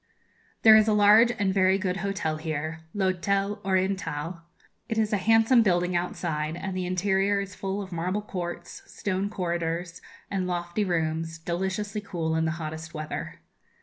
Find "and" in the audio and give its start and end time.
1.37-1.53, 6.55-6.75, 10.31-10.47